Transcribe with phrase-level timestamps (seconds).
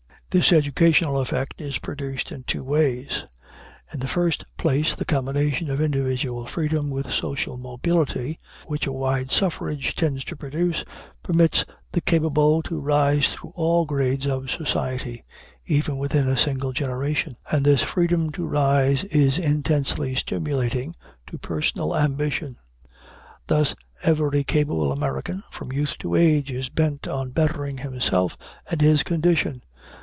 [0.33, 3.25] This educational effect is produced in two ways:
[3.93, 9.29] In the first place, the combination of individual freedom with social mobility, which a wide
[9.29, 10.85] suffrage tends to produce,
[11.21, 15.21] permits the capable to rise through all grades of society,
[15.67, 20.95] even within a single generation; and this freedom to rise is intensely stimulating
[21.27, 22.55] to personal ambition.
[23.47, 28.37] Thus every capable American, from youth to age, is bent on bettering himself
[28.69, 29.61] and his condition.